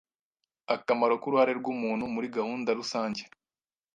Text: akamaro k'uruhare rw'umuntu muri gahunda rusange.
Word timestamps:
akamaro 0.75 1.13
k'uruhare 1.21 1.53
rw'umuntu 1.59 2.03
muri 2.13 2.27
gahunda 2.37 2.69
rusange. 2.79 3.23